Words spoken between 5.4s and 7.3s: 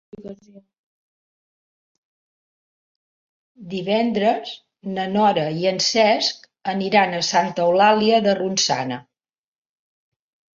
i en Cesc aniran a